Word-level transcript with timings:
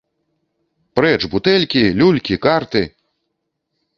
Прэч 0.99 1.19
бутэлькі, 1.33 1.83
люлькі, 2.01 2.39
карты! 2.45 2.83